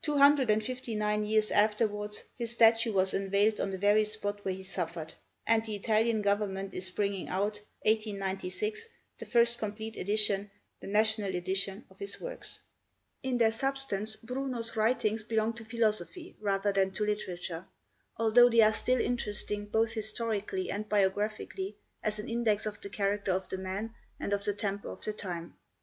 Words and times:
Two 0.00 0.16
hundred 0.16 0.48
and 0.48 0.64
fifty 0.64 0.94
nine 0.94 1.26
years 1.26 1.50
afterwards, 1.50 2.24
his 2.34 2.50
statue 2.52 2.94
was 2.94 3.12
unveiled 3.12 3.60
on 3.60 3.70
the 3.70 3.76
very 3.76 4.06
spot 4.06 4.42
where 4.42 4.54
he 4.54 4.62
suffered; 4.62 5.12
and 5.46 5.66
the 5.66 5.76
Italian 5.76 6.22
government 6.22 6.72
is 6.72 6.88
bringing 6.88 7.28
out 7.28 7.60
(1896) 7.82 8.88
the 9.18 9.26
first 9.26 9.58
complete 9.58 9.94
edition, 9.98 10.50
the 10.80 10.86
'National 10.86 11.34
Edition,' 11.34 11.84
of 11.90 11.98
his 11.98 12.18
works. 12.18 12.60
In 13.22 13.36
their 13.36 13.50
substance 13.50 14.16
Bruno's 14.16 14.76
writings 14.76 15.22
belong 15.22 15.52
to 15.52 15.64
philosophy 15.66 16.38
rather 16.40 16.72
than 16.72 16.92
to 16.92 17.04
literature, 17.04 17.66
although 18.16 18.48
they 18.48 18.62
are 18.62 18.72
still 18.72 18.98
interesting 19.02 19.66
both 19.66 19.92
historically 19.92 20.70
and 20.70 20.88
biographically 20.88 21.76
as 22.02 22.18
an 22.18 22.30
index 22.30 22.64
of 22.64 22.80
the 22.80 22.88
character 22.88 23.32
of 23.32 23.50
the 23.50 23.58
man 23.58 23.94
and 24.18 24.32
of 24.32 24.44
the 24.44 24.54
temper 24.54 24.88
of 24.88 25.04
the 25.04 25.12
time. 25.12 25.54